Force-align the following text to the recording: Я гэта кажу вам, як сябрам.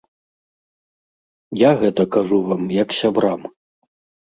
Я 1.61 1.71
гэта 1.85 2.03
кажу 2.17 2.41
вам, 2.49 2.61
як 2.83 2.99
сябрам. 3.03 3.41